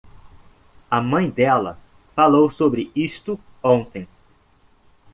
A 0.89 0.99
mãe 0.99 1.29
dela 1.29 1.77
falou 2.15 2.49
sobre 2.49 2.91
isto 2.95 3.39
ontem. 3.61 4.07